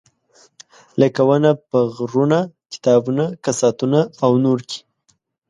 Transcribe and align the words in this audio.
لکه 1.01 1.21
ونه 1.27 1.51
په 1.69 1.79
غرونه، 1.97 2.39
کتابونه، 2.73 3.25
کساتونه 3.45 3.99
او 4.23 4.31
نور 4.43 4.59
کې. 4.69 4.79